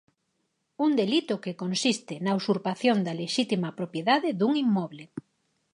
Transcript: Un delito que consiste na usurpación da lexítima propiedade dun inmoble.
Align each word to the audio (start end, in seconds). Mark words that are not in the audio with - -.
Un 0.85 0.91
delito 1.01 1.35
que 1.43 1.57
consiste 1.63 2.13
na 2.25 2.31
usurpación 2.39 2.97
da 3.05 3.13
lexítima 3.21 3.69
propiedade 3.79 4.29
dun 4.39 4.53
inmoble. 4.65 5.03